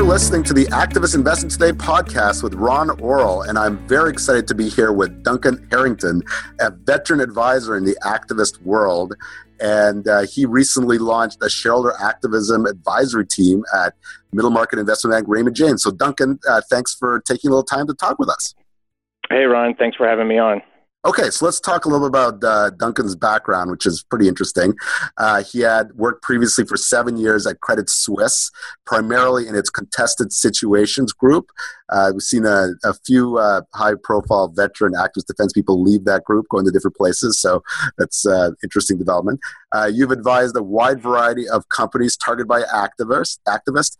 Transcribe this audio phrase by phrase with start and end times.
[0.00, 4.48] You're listening to the Activist Investing Today podcast with Ron Orol, and I'm very excited
[4.48, 6.22] to be here with Duncan Herrington,
[6.58, 9.14] a veteran advisor in the activist world.
[9.60, 13.92] And uh, he recently launched a shareholder activism advisory team at
[14.32, 15.82] Middle Market Investment Bank Raymond James.
[15.82, 18.54] So, Duncan, uh, thanks for taking a little time to talk with us.
[19.28, 19.74] Hey, Ron.
[19.74, 20.62] Thanks for having me on.
[21.02, 24.74] Okay, so let's talk a little bit about uh, Duncan's background, which is pretty interesting.
[25.16, 28.50] Uh, he had worked previously for seven years at Credit Suisse,
[28.84, 31.52] primarily in its contested situations group.
[31.88, 36.22] Uh, we've seen a, a few uh, high profile veteran activist defense people leave that
[36.24, 37.62] group, going to different places, so
[37.96, 39.40] that's uh, interesting development.
[39.72, 43.96] Uh, you've advised a wide variety of companies targeted by activists, activists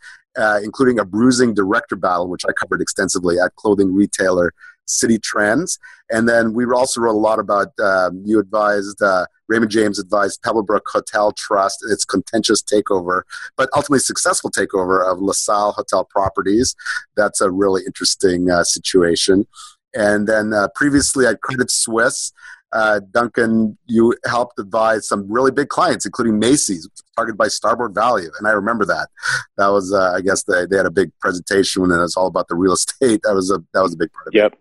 [0.62, 4.52] including a bruising director battle, which I covered extensively at clothing retailer
[4.90, 5.78] Citi Trends.
[6.10, 10.42] And then we also wrote a lot about, um, you advised, uh, Raymond James advised
[10.42, 13.22] Pebblebrook Hotel Trust its contentious takeover,
[13.56, 16.74] but ultimately successful takeover of LaSalle Hotel Properties.
[17.16, 19.46] That's a really interesting uh, situation.
[19.94, 22.32] And then uh, previously at Credit Suisse,
[22.72, 28.30] uh, Duncan, you helped advise some really big clients, including Macy's, targeted by Starboard Value,
[28.38, 29.08] and I remember that.
[29.56, 32.28] That was, uh, I guess, they, they had a big presentation when it was all
[32.28, 33.22] about the real estate.
[33.24, 34.52] That was a that was a big part of yep.
[34.52, 34.58] it.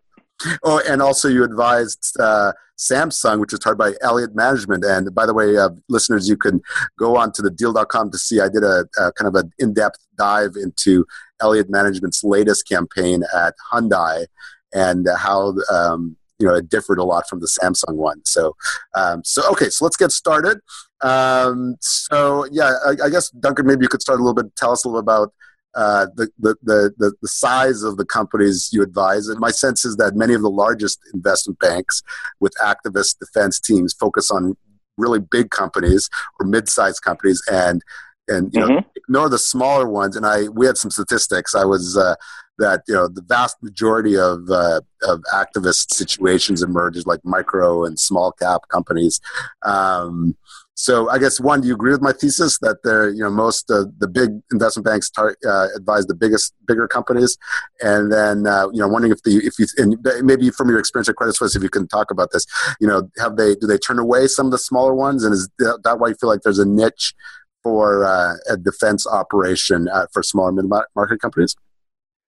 [0.63, 4.85] Oh, and also you advised uh, Samsung, which is started by Elliott Management.
[4.85, 6.61] And by the way, uh, listeners, you can
[6.97, 9.73] go on to the deal.com to see I did a, a kind of an in
[9.73, 11.05] depth dive into
[11.41, 14.25] Elliott Management's latest campaign at Hyundai
[14.73, 15.55] and how.
[15.71, 18.21] Um, you know, it differed a lot from the Samsung one.
[18.23, 18.55] So,
[18.95, 20.59] um, so okay, so let's get started.
[21.01, 24.55] Um, so, yeah, I, I, guess Duncan, maybe you could start a little bit.
[24.55, 25.33] Tell us a little about
[25.75, 29.27] uh, the, the, the, the, size of the companies you advise.
[29.27, 32.01] And my sense is that many of the largest investment banks
[32.39, 34.57] with activist defense teams focus on
[34.97, 37.81] really big companies or mid-sized companies and
[38.27, 38.73] and you mm-hmm.
[38.73, 42.15] know ignore the smaller ones and i we had some statistics i was uh,
[42.59, 47.99] that you know the vast majority of uh, of activist situations emerge like micro and
[47.99, 49.19] small cap companies
[49.63, 50.35] um,
[50.79, 53.69] so I guess one, do you agree with my thesis that they're you know most
[53.69, 57.37] uh, the big investment banks tar- uh, advise the biggest bigger companies,
[57.81, 61.09] and then uh, you know wondering if the if you and maybe from your experience
[61.09, 62.45] at Credit Suisse, if you can talk about this,
[62.79, 65.49] you know, have they do they turn away some of the smaller ones, and is
[65.59, 67.13] that why you feel like there's a niche
[67.61, 70.65] for uh, a defense operation uh, for smaller mid
[70.95, 71.57] market companies?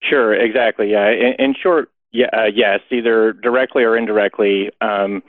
[0.02, 0.90] Sure, exactly.
[0.90, 4.70] Yeah, in, in short, yeah, uh, yes, either directly or indirectly.
[4.80, 5.22] Um,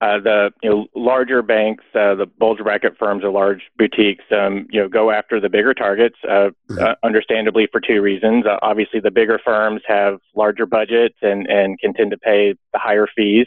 [0.00, 4.66] uh, the you know, larger banks, uh, the bulge bracket firms or large boutiques, um,
[4.70, 6.78] you know, go after the bigger targets, uh, mm-hmm.
[6.78, 8.44] uh, understandably for two reasons.
[8.44, 12.78] Uh, obviously, the bigger firms have larger budgets and, and can tend to pay the
[12.78, 13.46] higher fees.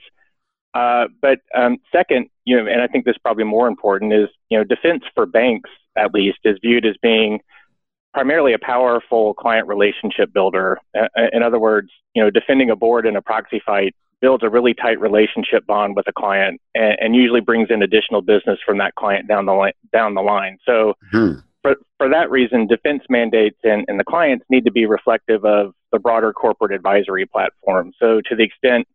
[0.73, 4.29] Uh, but um, second, you know, and I think this is probably more important, is
[4.49, 7.39] you know, defense for banks at least is viewed as being
[8.13, 10.79] primarily a powerful client relationship builder.
[11.33, 14.73] in other words, you know, defending a board in a proxy fight builds a really
[14.73, 18.95] tight relationship bond with a client and, and usually brings in additional business from that
[18.95, 21.39] client down the line down the line so mm-hmm.
[21.61, 25.73] for, for that reason defense mandates and, and the clients need to be reflective of
[25.91, 28.87] the broader corporate advisory platform so to the extent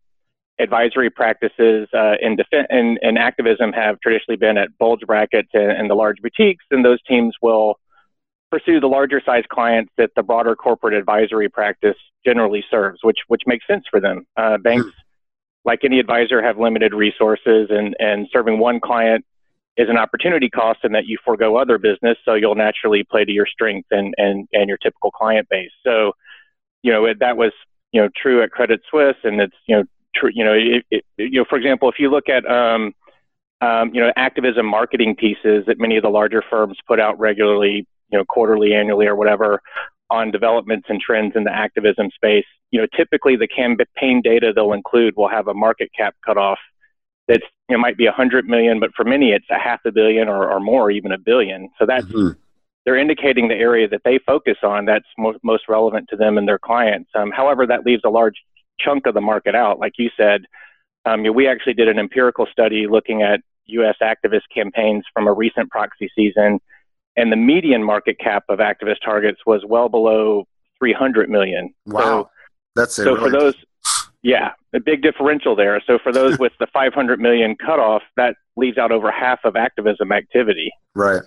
[0.60, 5.72] advisory practices uh, in defense and, and activism have traditionally been at bulge brackets and,
[5.72, 7.78] and the large boutiques then those teams will
[8.53, 13.43] pursue the larger size clients that the broader corporate advisory practice generally serves, which which
[13.47, 14.27] makes sense for them.
[14.37, 14.87] Uh, banks
[15.64, 19.24] like any advisor, have limited resources, and, and serving one client
[19.76, 23.32] is an opportunity cost in that you forego other business, so you'll naturally play to
[23.32, 25.70] your strength and, and, and your typical client base.
[25.84, 26.12] So,
[26.82, 27.52] you know, it, that was,
[27.92, 29.84] you know, true at Credit Suisse, and it's, you know,
[30.14, 32.92] true, you know, it, it, you know, for example, if you look at, um,
[33.60, 37.86] um, you know, activism marketing pieces that many of the larger firms put out regularly,
[38.10, 39.62] you know, quarterly, annually, or whatever,
[40.12, 44.74] on developments and trends in the activism space, you know, typically the campaign data they'll
[44.74, 46.58] include will have a market cap cutoff
[47.28, 50.28] that's it might be a hundred million, but for many it's a half a billion
[50.28, 51.70] or, or more, even a billion.
[51.78, 52.38] So that's mm-hmm.
[52.84, 56.47] they're indicating the area that they focus on that's mo- most relevant to them and
[56.47, 57.10] their clients.
[57.15, 58.34] Um, however, that leaves a large
[58.78, 60.42] chunk of the market out, like you said.
[61.06, 63.97] Um, we actually did an empirical study looking at U.S.
[64.03, 66.60] activist campaigns from a recent proxy season
[67.16, 70.47] and the median market cap of activist targets was well below
[70.78, 71.72] 300 million.
[71.86, 72.30] Wow, so,
[72.74, 73.04] that's it.
[73.04, 73.30] So really.
[73.30, 73.54] for those,
[74.22, 75.82] yeah, a big differential there.
[75.86, 80.12] So for those with the 500 million cutoff, that leaves out over half of activism
[80.12, 80.72] activity.
[80.94, 81.22] Right.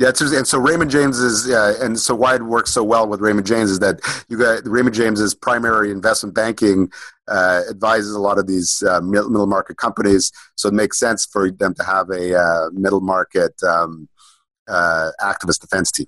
[0.00, 3.20] Yeah, and so Raymond James is, yeah, and so why it works so well with
[3.20, 3.98] Raymond James is that
[4.28, 6.88] you got Raymond James's primary investment banking
[7.26, 11.50] uh, advises a lot of these uh, middle market companies, so it makes sense for
[11.50, 14.08] them to have a uh, middle market um,
[14.68, 16.06] uh, activist defense team.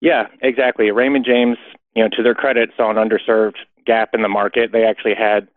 [0.00, 0.90] Yeah, exactly.
[0.90, 1.56] Raymond James,
[1.94, 3.56] you know, to their credit, saw an underserved
[3.86, 4.72] gap in the market.
[4.72, 5.48] They actually had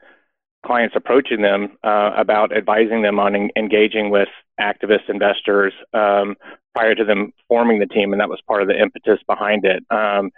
[0.66, 4.30] clients approaching them uh, about advising them on en- engaging with
[4.60, 6.36] activist investors um,
[6.76, 9.84] prior to them forming the team, and that was part of the impetus behind it.
[9.92, 10.32] Um,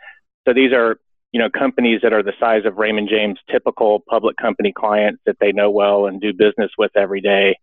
[0.48, 1.00] so these are
[1.31, 5.38] you know companies that are the size of Raymond James, typical public company clients that
[5.40, 7.58] they know well and do business with every day,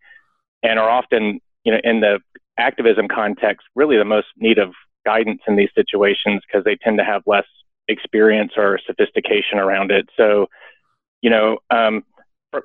[0.63, 2.21] and are often you know in the
[2.58, 4.73] activism context really the most need of
[5.05, 7.47] guidance in these situations because they tend to have less
[7.88, 10.08] experience or sophistication around it.
[10.17, 10.47] So,
[11.23, 12.03] you know, um,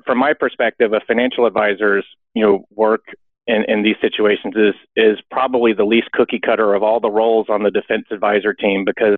[0.05, 3.01] from my perspective, a financial advisor's you know work
[3.47, 7.47] in, in these situations is is probably the least cookie cutter of all the roles
[7.49, 9.17] on the defense advisor team because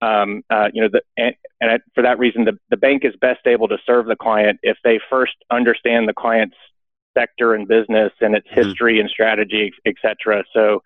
[0.00, 3.46] um, uh, you know the, and, and for that reason the, the bank is best
[3.46, 6.56] able to serve the client if they first understand the client's
[7.16, 8.62] sector and business and its mm-hmm.
[8.62, 10.44] history and strategy, et cetera.
[10.52, 10.82] So,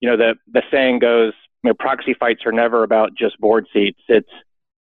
[0.00, 1.32] you know, the the saying goes,
[1.62, 4.00] you know, proxy fights are never about just board seats.
[4.08, 4.30] It's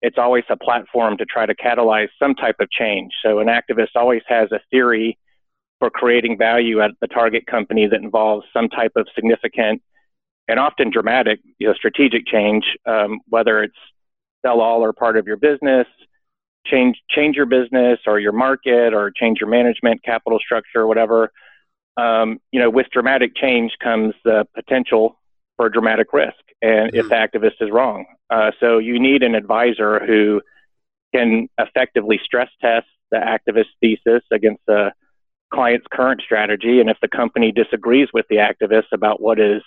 [0.02, 3.14] it's always a platform to try to catalyze some type of change.
[3.24, 5.18] So an activist always has a theory
[5.80, 9.82] for creating value at the target company that involves some type of significant
[10.48, 13.78] and often dramatic, you know, strategic change, um, whether it's
[14.46, 15.88] sell all or part of your business,
[16.74, 21.32] change change your business or your market or change your management, capital structure, whatever.
[21.96, 25.20] Um, you know, with dramatic change comes the potential
[25.58, 26.98] for dramatic risk, and mm-hmm.
[26.98, 30.42] if the activist is wrong, uh, so you need an advisor who
[31.14, 34.92] can effectively stress test the activist thesis against the
[35.54, 36.80] client's current strategy.
[36.80, 39.62] And if the company disagrees with the activist about what is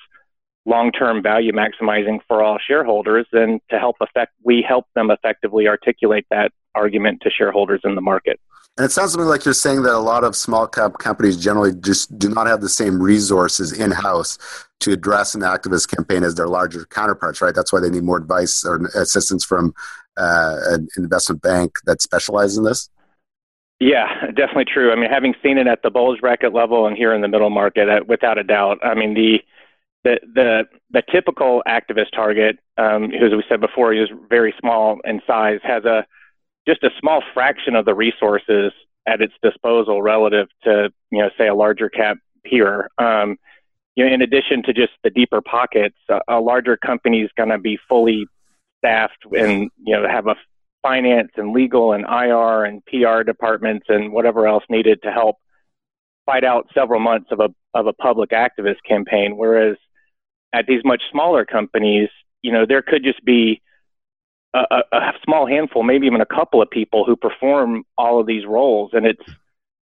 [0.64, 6.26] long-term value maximizing for all shareholders, then to help effect, we help them effectively articulate
[6.30, 8.38] that argument to shareholders in the market.
[8.76, 11.42] And it sounds to me like you're saying that a lot of small cap companies
[11.42, 14.38] generally just do not have the same resources in house
[14.80, 17.54] to address an activist campaign as their larger counterparts, right?
[17.54, 19.72] That's why they need more advice or assistance from
[20.18, 22.90] uh, an investment bank that specializes in this.
[23.80, 24.92] Yeah, definitely true.
[24.92, 27.50] I mean, having seen it at the bulge bracket level and here in the middle
[27.50, 28.78] market, uh, without a doubt.
[28.82, 29.42] I mean, the
[30.04, 35.20] the the, the typical activist target, um, as we said before, is very small in
[35.26, 36.06] size, has a
[36.66, 38.72] just a small fraction of the resources
[39.06, 42.90] at its disposal relative to, you know, say a larger cap peer.
[42.98, 43.36] Um,
[43.94, 47.48] you know, in addition to just the deeper pockets, a, a larger company is going
[47.48, 48.26] to be fully
[48.78, 50.36] staffed and you know have a
[50.82, 55.36] finance and legal and IR and PR departments and whatever else needed to help
[56.26, 59.36] fight out several months of a of a public activist campaign.
[59.36, 59.76] Whereas
[60.52, 62.08] at these much smaller companies,
[62.42, 63.62] you know, there could just be
[64.70, 68.46] a, a, small handful, maybe even a couple of people who perform all of these
[68.46, 68.90] roles.
[68.92, 69.22] And it's,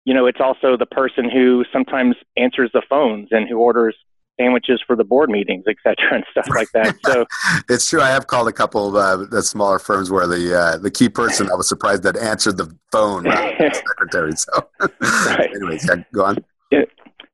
[0.06, 3.96] you know, it's also the person who sometimes answers the phones and who orders
[4.40, 6.96] sandwiches for the board meetings, et cetera, and stuff like that.
[7.06, 7.26] So
[7.70, 8.02] it's true.
[8.02, 11.10] I have called a couple of uh, the smaller firms where the uh, the key
[11.10, 14.32] person I was surprised that answered the phone, the secretary.
[14.34, 14.70] So,
[15.02, 15.50] right.
[15.56, 16.38] anyways, yeah, go on.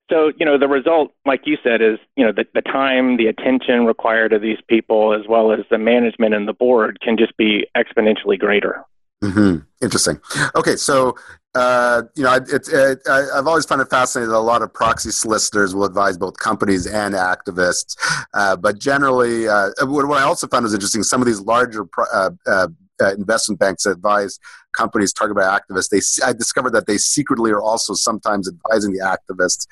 [0.09, 3.27] So, you know, the result, like you said, is, you know, the, the time, the
[3.27, 7.35] attention required of these people, as well as the management and the board can just
[7.37, 8.83] be exponentially greater.
[9.23, 9.57] Mm-hmm.
[9.81, 10.19] Interesting.
[10.55, 11.15] Okay, so
[11.55, 14.73] uh, you know, it, it, I, have always found it fascinating that a lot of
[14.73, 17.95] proxy solicitors will advise both companies and activists.
[18.33, 22.67] Uh, but generally, uh, what, I also found was interesting, some of these larger uh,
[23.01, 24.39] uh, investment banks advise
[24.75, 28.99] companies targeted by activists, they I discovered that they secretly are also sometimes advising the
[28.99, 29.65] activists,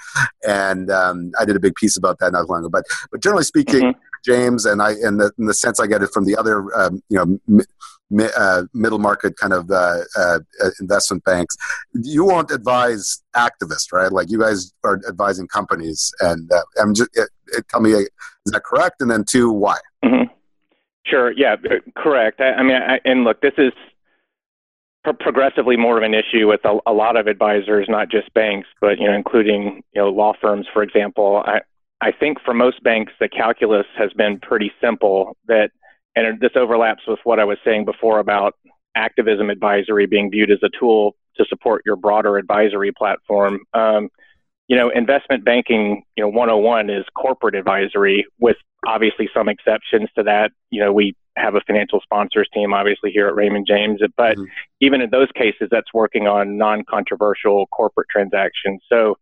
[0.48, 2.70] and um, I did a big piece about that not long ago.
[2.70, 4.00] But but generally speaking, mm-hmm.
[4.26, 7.02] James and I, in the, in the sense I get it from the other, um,
[7.10, 7.60] you know.
[8.12, 10.40] Mi- uh, middle market kind of uh, uh,
[10.80, 11.58] investment banks,
[11.94, 14.12] you won't advise activists, right?
[14.12, 18.10] Like you guys are advising companies, and uh, I'm just it, it, tell me, is
[18.48, 19.02] that correct?
[19.02, 19.78] And then two, why?
[20.06, 20.32] Mm-hmm.
[21.06, 21.32] Sure.
[21.32, 21.56] Yeah.
[21.70, 22.40] Uh, correct.
[22.40, 23.74] I, I mean, I, and look, this is
[25.04, 28.68] pro- progressively more of an issue with a, a, lot of advisors, not just banks,
[28.80, 31.44] but you know, including you know law firms, for example.
[31.46, 31.62] I
[32.02, 35.38] I think for most banks, the calculus has been pretty simple.
[35.48, 35.72] That
[36.16, 38.56] and this overlaps with what I was saying before about
[38.96, 43.62] activism advisory being viewed as a tool to support your broader advisory platform.
[43.74, 44.10] Um,
[44.68, 50.24] you know, investment banking, you know, 101 is corporate advisory with obviously some exceptions to
[50.24, 50.52] that.
[50.70, 54.44] You know, we have a financial sponsors team obviously here at Raymond James, but mm-hmm.
[54.82, 58.82] even in those cases, that's working on non-controversial corporate transactions.
[58.88, 59.18] So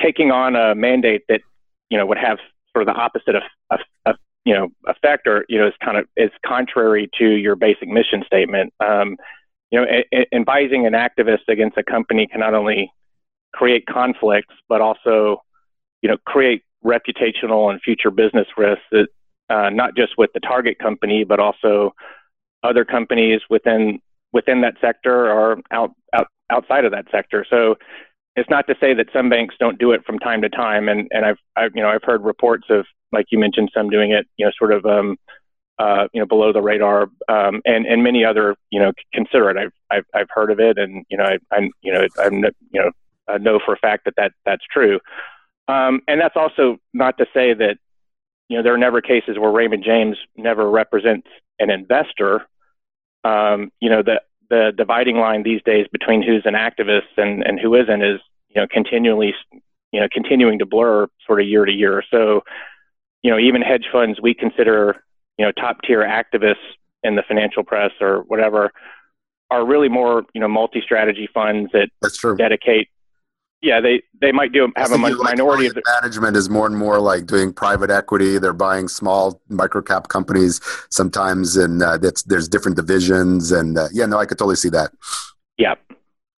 [0.00, 1.40] taking on a mandate that,
[1.90, 2.38] you know, would have
[2.72, 5.96] sort of the opposite of, of, of you know, effect or, you know, is kind
[5.96, 8.72] of, is contrary to your basic mission statement.
[8.80, 9.16] Um,
[9.70, 9.86] you know,
[10.32, 12.90] advising an activist against a company can not only
[13.52, 15.42] create conflicts, but also,
[16.02, 19.08] you know, create reputational and future business risks that
[19.50, 21.94] uh, not just with the target company, but also
[22.62, 24.00] other companies within
[24.32, 27.46] within that sector or out, out outside of that sector.
[27.48, 27.76] So
[28.36, 31.08] it's not to say that some banks don't do it from time to time, and
[31.10, 34.26] and I've, I've you know I've heard reports of like you mentioned some doing it
[34.36, 35.16] you know sort of um,
[35.78, 39.56] uh, you know below the radar, um, and and many other you know consider it.
[39.56, 42.80] I've I've, I've heard of it, and you know I, I'm you know I'm you
[42.80, 42.90] know
[43.28, 45.00] I know for a fact that that that's true.
[45.68, 47.78] Um, and that's also not to say that
[48.48, 52.46] you know there are never cases where Raymond James never represents an investor.
[53.24, 54.20] Um, you know the
[54.50, 58.60] the dividing line these days between who's an activist and and who isn't is you
[58.60, 59.34] know continually
[59.92, 62.02] you know continuing to blur sort of year to year.
[62.10, 62.42] So
[63.22, 65.02] you know even hedge funds we consider
[65.36, 66.56] you know top tier activists
[67.02, 68.72] in the financial press or whatever
[69.50, 71.88] are really more you know multi strategy funds that
[72.36, 72.88] dedicate
[73.60, 77.00] yeah, they they might do have a minority of the management is more and more
[77.00, 78.38] like doing private equity.
[78.38, 80.60] They're buying small micro cap companies
[80.90, 83.50] sometimes, and uh, that's there's different divisions.
[83.50, 84.92] And uh, yeah, no, I could totally see that.
[85.56, 85.74] Yeah,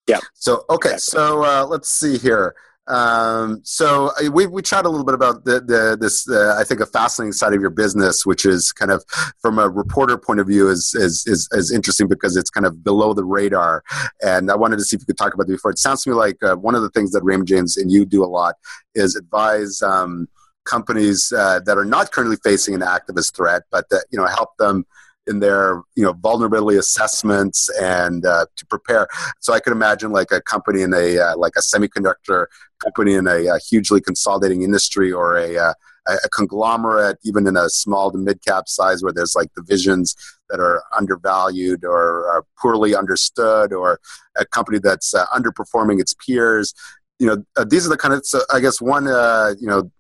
[0.07, 0.21] yeah.
[0.35, 2.55] So okay, so uh, let's see here.
[2.91, 6.65] Um, so uh, we we chat a little bit about the, the this uh, I
[6.65, 9.05] think a fascinating side of your business, which is kind of
[9.41, 12.83] from a reporter point of view is, is is is interesting because it's kind of
[12.83, 13.85] below the radar.
[14.23, 15.71] And I wanted to see if you could talk about it before.
[15.71, 18.05] It sounds to me like uh, one of the things that Raymond James and you
[18.05, 18.57] do a lot
[18.95, 19.83] is advise.
[19.83, 20.29] Um,
[20.65, 24.51] companies uh, that are not currently facing an activist threat, but that you know help
[24.59, 24.85] them
[25.31, 29.07] in their you know vulnerability assessments and uh, to prepare.
[29.41, 32.47] So I could imagine like a company in a uh, like a semiconductor
[32.81, 35.75] company in a, a hugely consolidating industry or a, uh,
[36.09, 40.15] a, a conglomerate, even in a small to mid cap size where there's like divisions
[40.49, 44.01] that are undervalued or are poorly understood, or
[44.37, 46.75] a company that's uh, underperforming its peers.
[47.19, 49.91] You know, uh, these are the kind of so I guess one uh, you know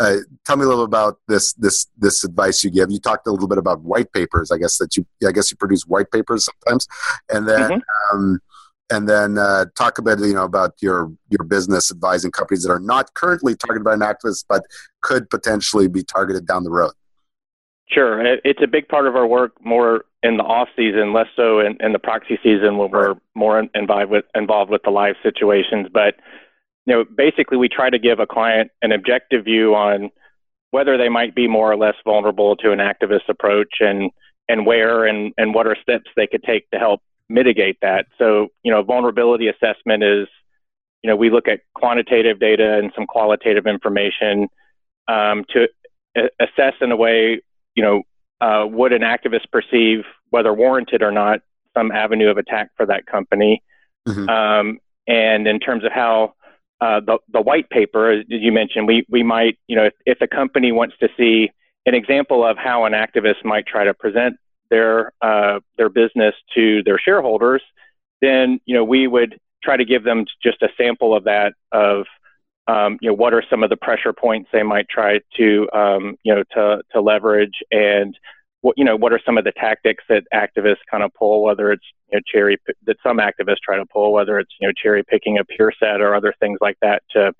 [0.00, 2.90] uh, tell me a little about this this this advice you give.
[2.90, 4.50] You talked a little bit about white papers.
[4.50, 6.86] I guess that you I guess you produce white papers sometimes,
[7.28, 8.16] and then mm-hmm.
[8.16, 8.40] um,
[8.90, 12.70] and then uh, talk a bit you know about your your business advising companies that
[12.70, 14.62] are not currently targeted by an activist but
[15.00, 16.92] could potentially be targeted down the road.
[17.90, 19.52] Sure, it's a big part of our work.
[19.64, 23.66] More in the off season, less so in, in the proxy season when we're more
[23.74, 26.16] involved with involved with the live situations, but
[26.88, 30.10] you know, basically we try to give a client an objective view on
[30.70, 34.10] whether they might be more or less vulnerable to an activist approach and
[34.48, 38.06] and where and and what are steps they could take to help mitigate that.
[38.16, 40.28] So, you know, vulnerability assessment is,
[41.02, 44.48] you know, we look at quantitative data and some qualitative information
[45.08, 45.68] um, to
[46.40, 47.42] assess in a way,
[47.74, 48.02] you know,
[48.40, 51.40] uh, would an activist perceive, whether warranted or not,
[51.74, 53.62] some avenue of attack for that company?
[54.08, 54.26] Mm-hmm.
[54.30, 56.34] Um, and in terms of how
[56.80, 60.18] uh, the, the white paper, as you mentioned, we, we might, you know, if, if
[60.20, 61.50] a company wants to see
[61.86, 64.36] an example of how an activist might try to present
[64.70, 67.62] their, uh, their business to their shareholders,
[68.20, 72.04] then, you know, we would try to give them just a sample of that of,
[72.68, 76.16] um, you know, what are some of the pressure points they might try to, um,
[76.22, 78.16] you know, to, to leverage and,
[78.60, 81.70] what you know what are some of the tactics that activists kind of pull whether
[81.70, 85.04] it's you know cherry that some activists try to pull whether it's you know cherry
[85.04, 87.32] picking a peer set or other things like that to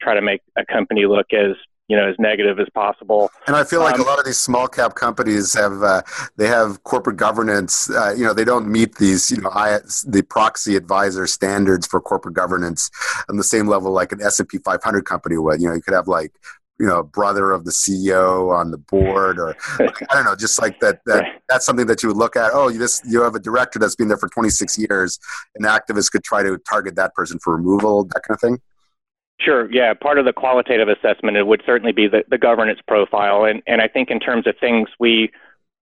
[0.00, 1.56] try to make a company look as
[1.88, 3.30] you know as negative as possible.
[3.46, 6.02] And I feel like um, a lot of these small cap companies have uh,
[6.36, 7.90] they have corporate governance.
[7.90, 12.00] Uh, you know, they don't meet these you know I, the proxy advisor standards for
[12.00, 12.90] corporate governance
[13.28, 15.60] on the same level like an S and P 500 company would.
[15.60, 16.32] You know, you could have like
[16.80, 20.60] you know brother of the CEO on the board or like, I don't know just
[20.60, 23.34] like that that that's something that you would look at oh you just you have
[23.34, 25.18] a director that's been there for 26 years
[25.54, 28.58] an activist could try to target that person for removal that kind of thing
[29.40, 29.70] Sure.
[29.72, 29.94] Yeah.
[29.94, 33.80] Part of the qualitative assessment it would certainly be the, the governance profile, and and
[33.82, 35.30] I think in terms of things we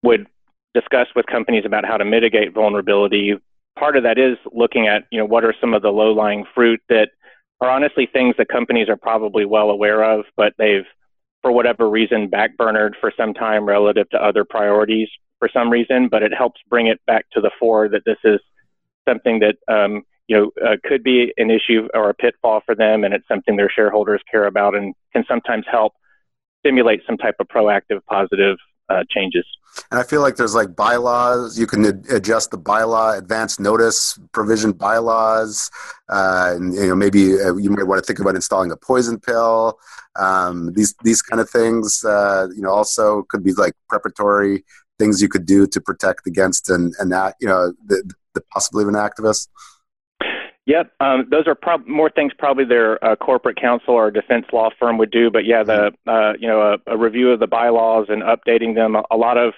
[0.02, 0.26] would
[0.74, 3.34] discuss with companies about how to mitigate vulnerability.
[3.78, 6.44] Part of that is looking at you know what are some of the low lying
[6.54, 7.10] fruit that
[7.62, 10.84] are honestly things that companies are probably well aware of, but they've,
[11.42, 16.08] for whatever reason, backburnered for some time relative to other priorities for some reason.
[16.08, 18.40] But it helps bring it back to the fore that this is
[19.08, 23.04] something that um, you know uh, could be an issue or a pitfall for them,
[23.04, 25.92] and it's something their shareholders care about, and can sometimes help
[26.60, 28.56] stimulate some type of proactive, positive
[28.92, 29.46] uh, changes.
[29.90, 31.58] And I feel like there's like bylaws.
[31.58, 35.70] You can adjust the bylaw, advance notice provision bylaws.
[36.10, 39.18] Uh, and you know maybe uh, you might want to think about installing a poison
[39.18, 39.78] pill.
[40.16, 42.04] Um, these these kind of things.
[42.04, 44.64] Uh, you know also could be like preparatory
[44.98, 48.94] things you could do to protect against an, an you know the, the possibility of
[48.94, 49.48] an activist.
[50.66, 54.70] Yep, um, those are prob- more things probably their uh, corporate counsel or defense law
[54.78, 55.28] firm would do.
[55.28, 58.94] But yeah, the uh, you know a, a, review of the bylaws and updating them.
[58.94, 59.54] A, a lot of,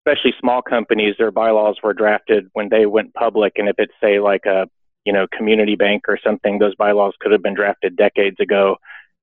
[0.00, 4.20] especially small companies, their bylaws were drafted when they went public, and if it's say
[4.20, 4.68] like a
[5.06, 8.76] you know community bank or something, those bylaws could have been drafted decades ago,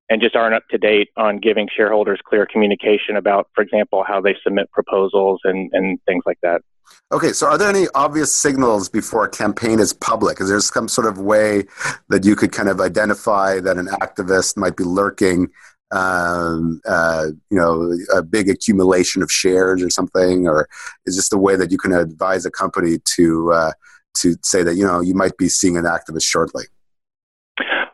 [0.09, 4.19] and just aren't up to date on giving shareholders clear communication about, for example, how
[4.19, 6.63] they submit proposals and and things like that.
[7.11, 10.39] Okay, so are there any obvious signals before a campaign is public?
[10.39, 11.63] Is there some sort of way
[12.09, 15.49] that you could kind of identify that an activist might be lurking,
[15.91, 20.67] um, uh, you know, a big accumulation of shares or something, or
[21.07, 23.71] is this the way that you can advise a company to uh,
[24.17, 26.65] to say that you know you might be seeing an activist shortly?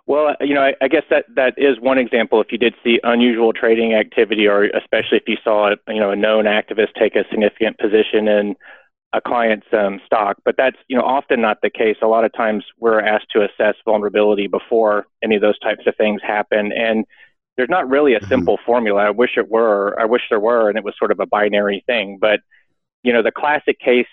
[0.08, 2.42] Well, you know, I, I guess that that is one example.
[2.42, 6.16] If you did see unusual trading activity, or especially if you saw, you know, a
[6.16, 8.56] known activist take a significant position in
[9.16, 11.96] a client's um, stock, but that's you know often not the case.
[12.02, 15.96] A lot of times we're asked to assess vulnerability before any of those types of
[15.96, 17.06] things happen, and
[17.56, 18.28] there's not really a mm-hmm.
[18.28, 19.02] simple formula.
[19.02, 19.98] I wish it were.
[19.98, 22.18] I wish there were, and it was sort of a binary thing.
[22.20, 22.42] But
[23.04, 24.08] you know, the classic case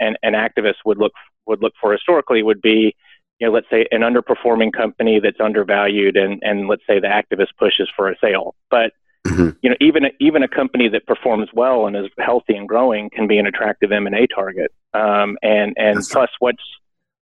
[0.00, 1.12] an, an activist would look
[1.46, 2.94] would look for historically would be
[3.40, 7.56] you know, let's say an underperforming company that's undervalued, and and let's say the activist
[7.58, 8.92] pushes for a sale, but
[9.26, 9.50] Mm-hmm.
[9.62, 13.28] You know, even even a company that performs well and is healthy and growing can
[13.28, 14.72] be an attractive M and A target.
[14.94, 16.62] Um, and and That's plus, what's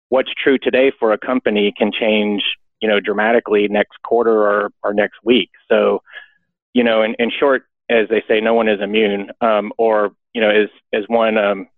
[0.08, 2.42] what's true today for a company can change,
[2.80, 5.50] you know, dramatically next quarter or or next week.
[5.68, 6.02] So,
[6.72, 9.30] you know, in, in short, as they say, no one is immune.
[9.42, 11.68] Um, or you know, as as one um,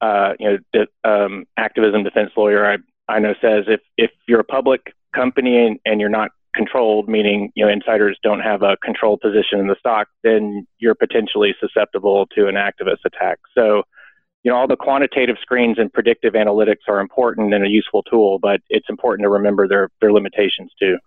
[0.00, 2.76] uh, you know, de- um, activism defense lawyer I
[3.08, 7.52] I know says if if you're a public company and, and you're not controlled, meaning
[7.54, 12.26] you know insiders don't have a control position in the stock, then you're potentially susceptible
[12.34, 13.38] to an activist attack.
[13.54, 13.82] So,
[14.42, 18.38] you know, all the quantitative screens and predictive analytics are important and a useful tool,
[18.38, 20.98] but it's important to remember their their limitations too.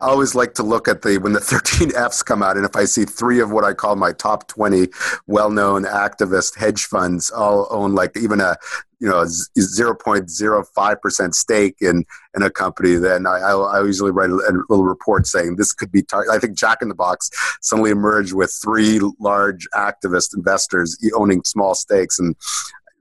[0.00, 2.76] I always like to look at the when the 13 Fs come out, and if
[2.76, 4.88] I see three of what I call my top 20
[5.26, 8.56] well-known activist hedge funds all own like even a
[8.98, 12.04] you know 0.05 percent stake in
[12.34, 15.72] in a company, then I, I, I usually write a, a, little report saying this
[15.72, 16.02] could be.
[16.02, 17.30] Tar- I think Jack in the Box
[17.60, 22.34] suddenly emerged with three large activist investors owning small stakes, and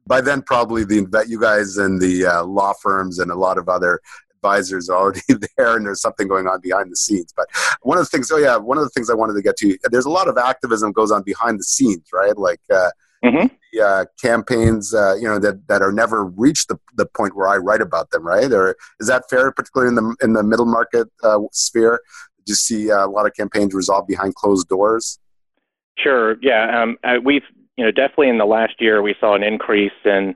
[0.08, 3.70] by then probably the you guys and the uh, law firms and a lot of
[3.70, 4.02] other
[4.46, 5.22] advisors are already
[5.58, 7.34] there and there's something going on behind the scenes.
[7.36, 7.48] But
[7.82, 9.78] one of the things, oh yeah, one of the things I wanted to get to,
[9.90, 12.38] there's a lot of activism goes on behind the scenes, right?
[12.38, 12.90] Like uh,
[13.26, 13.48] mm-hmm.
[13.74, 17.48] the, uh, campaigns, uh, you know, that, that are never reached the, the point where
[17.48, 18.52] I write about them, right?
[18.52, 22.02] Or is that fair, particularly in the in the middle market uh, sphere?
[22.46, 25.20] Do you see uh, a lot of campaigns resolved behind closed doors?
[25.98, 26.36] Sure.
[26.42, 26.84] Yeah.
[26.84, 27.44] Um, we've
[27.78, 30.36] you know definitely in the last year we saw an increase in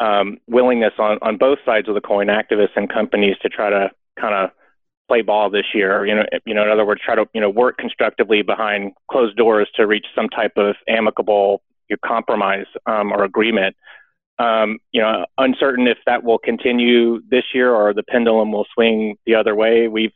[0.00, 3.90] um, willingness on, on both sides of the coin, activists and companies, to try to
[4.18, 4.50] kind of
[5.08, 6.06] play ball this year.
[6.06, 9.36] You know, you know, in other words, try to you know work constructively behind closed
[9.36, 13.76] doors to reach some type of amicable you compromise um, or agreement.
[14.38, 19.16] Um, you know, uncertain if that will continue this year or the pendulum will swing
[19.26, 19.88] the other way.
[19.88, 20.12] We've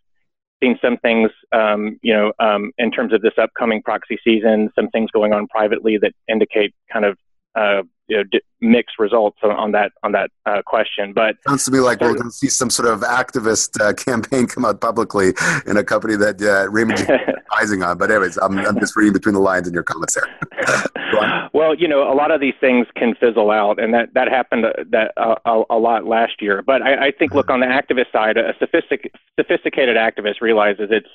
[0.62, 4.88] seen some things, um, you know, um, in terms of this upcoming proxy season, some
[4.88, 7.18] things going on privately that indicate kind of
[7.54, 11.12] uh, you know, d- mixed results on, on, that on that uh, question.
[11.12, 14.46] But sounds to me like we're going to see some sort of activist uh, campaign
[14.46, 15.34] come out publicly
[15.66, 17.08] in a company that uh, Raymond is
[17.52, 17.98] advising on.
[17.98, 21.50] But anyways, I'm, I'm just reading between the lines in your comments there.
[21.52, 24.64] well, you know, a lot of these things can fizzle out, and that that happened
[24.64, 26.62] uh, that uh, a, a, lot last year.
[26.62, 31.08] But I, I think, look, on the activist side, a sophistic, sophisticated activist realizes it's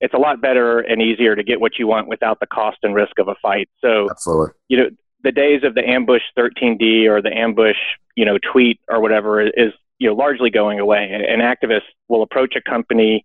[0.00, 2.94] it's a lot better and easier to get what you want without the cost and
[2.94, 3.68] risk of a fight.
[3.80, 4.52] So, Absolutely.
[4.68, 4.90] you know,
[5.24, 7.78] the days of the ambush 13D or the ambush,
[8.14, 11.10] you know, tweet or whatever is, you know, largely going away.
[11.10, 13.24] An activist will approach a company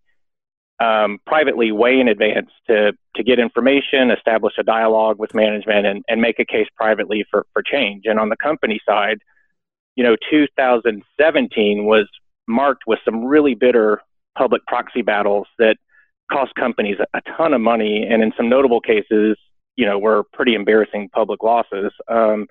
[0.79, 6.03] um, privately way in advance to, to get information, establish a dialogue with management, and,
[6.07, 8.03] and make a case privately for, for change.
[8.05, 9.19] And on the company side,
[9.95, 12.07] you know, 2017 was
[12.47, 14.01] marked with some really bitter
[14.37, 15.75] public proxy battles that
[16.31, 19.35] cost companies a ton of money, and in some notable cases,
[19.79, 21.93] you know were pretty embarrassing public losses.
[22.09, 22.47] Um,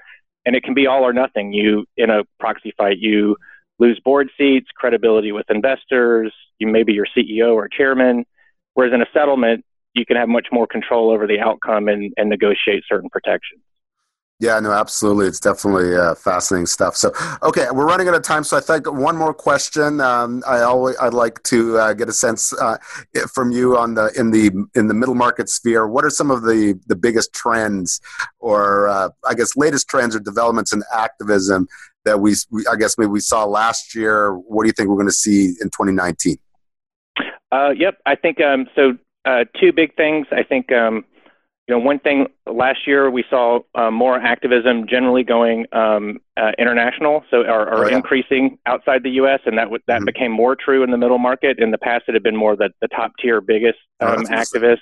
[0.46, 1.52] and it can be all or nothing.
[1.52, 3.36] You in a proxy fight, you
[3.78, 6.32] lose board seats, credibility with investors.
[6.58, 8.24] You maybe your CEO or chairman.
[8.72, 9.62] Whereas in a settlement,
[9.92, 13.60] you can have much more control over the outcome and, and negotiate certain protections.
[14.40, 15.26] Yeah, no, absolutely.
[15.26, 16.94] It's definitely uh, fascinating stuff.
[16.94, 18.44] So, okay, we're running out of time.
[18.44, 20.00] So, I think one more question.
[20.00, 22.76] Um, I always I'd like to uh, get a sense uh,
[23.34, 25.88] from you on the in the in the middle market sphere.
[25.88, 28.00] What are some of the the biggest trends,
[28.38, 31.66] or uh, I guess latest trends or developments in activism
[32.04, 34.34] that we, we I guess maybe we saw last year?
[34.34, 36.36] What do you think we're going to see in 2019?
[37.50, 38.92] Uh, yep, I think um, so.
[39.24, 40.26] Uh, two big things.
[40.30, 41.04] I think um,
[41.68, 46.52] you know one thing last year we saw uh, more activism generally going um, uh,
[46.58, 47.96] international, so or, or oh, yeah.
[47.96, 49.40] increasing outside the U.S.
[49.44, 50.06] and that w- that mm-hmm.
[50.06, 51.58] became more true in the middle market.
[51.58, 54.34] In the past, it had been more the, the top tier, biggest oh, um, oh,
[54.34, 54.78] activists.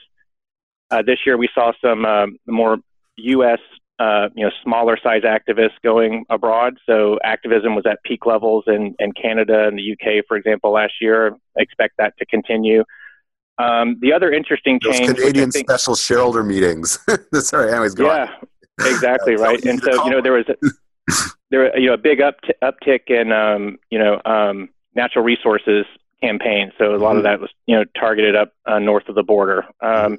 [0.93, 2.79] Uh, this year, we saw some um, more
[3.17, 3.59] U.S.
[3.99, 6.79] Uh, you know smaller size activists going abroad.
[6.87, 10.95] So activism was at peak levels in, in Canada and the UK, for example, last
[11.01, 11.35] year.
[11.59, 12.85] I expect that to continue.
[13.59, 16.99] Um, the other interesting Those change, Canadian think, special shareholder meetings.
[17.35, 18.31] Sorry, anyways, go yeah,
[18.81, 18.87] on.
[18.87, 19.63] exactly right.
[19.65, 20.57] And so you know there was a,
[21.51, 25.87] there you know a big up uptick in um, you know um, natural resources
[26.23, 26.73] campaign.
[26.79, 27.19] So a lot mm-hmm.
[27.19, 29.65] of that was you know targeted up uh, north of the border.
[29.81, 30.15] Um, mm-hmm.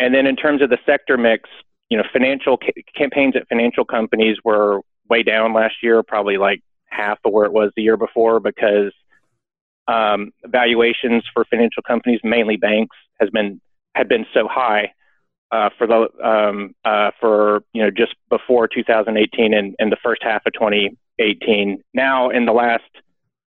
[0.00, 1.48] And then in terms of the sector mix,
[1.88, 6.60] you know, financial ca- campaigns at financial companies were way down last year, probably like
[6.86, 8.92] half of where it was the year before because
[9.88, 13.60] um, valuations for financial companies, mainly banks, has been
[13.94, 14.92] had been so high
[15.50, 20.22] uh, for the um, uh, for you know just before 2018 and, and the first
[20.22, 21.82] half of 2018.
[21.94, 22.84] Now, in the last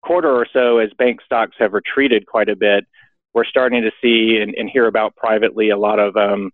[0.02, 2.84] quarter or so, as bank stocks have retreated quite a bit,
[3.32, 6.50] we're starting to see and, and hear about privately a lot of um,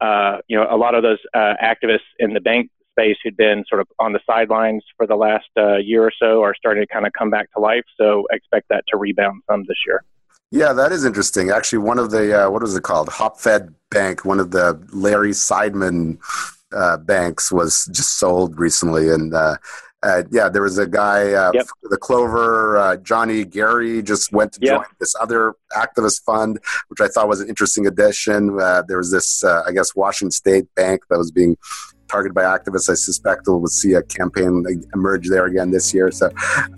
[0.00, 3.64] uh, you know a lot of those uh, activists in the bank space who'd been
[3.68, 6.86] sort of on the sidelines for the last uh, year or so are starting to
[6.86, 7.84] kind of come back to life.
[8.00, 10.04] So expect that to rebound some this year.
[10.50, 11.50] Yeah, that is interesting.
[11.50, 13.08] Actually, one of the uh, what was it called?
[13.08, 16.18] HopFed Bank, one of the Larry Seidman
[16.72, 19.56] uh, banks, was just sold recently, and uh,
[20.04, 21.66] uh, yeah, there was a guy, uh, yep.
[21.84, 24.76] the Clover, uh, Johnny Guerry, just went to yep.
[24.76, 28.60] join this other activist fund, which I thought was an interesting addition.
[28.60, 31.56] Uh, there was this, uh, I guess, Washington State Bank that was being
[32.14, 32.88] targeted by activists.
[32.88, 36.12] I suspect we'll see a campaign emerge there again this year.
[36.12, 36.30] So,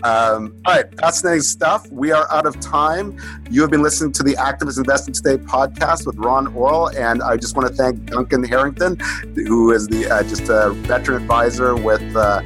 [0.03, 1.87] um, all right, fascinating stuff.
[1.91, 3.15] We are out of time.
[3.51, 7.37] You have been listening to the Activist Investing Today podcast with Ron Orol, and I
[7.37, 8.97] just want to thank Duncan Herrington,
[9.35, 12.41] who is the uh, just a veteran advisor with uh,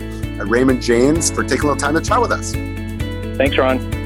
[0.45, 2.51] Raymond James, for taking a little time to chat with us.
[3.37, 4.00] Thanks, Ron.